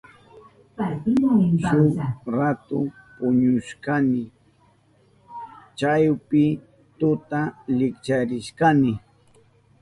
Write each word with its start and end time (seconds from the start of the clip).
Shuk 1.65 1.97
ratu 2.35 2.79
puñushkani. 3.17 4.21
Chawpi 5.77 6.43
tuta 6.99 7.41
likcharishkani. 7.77 8.91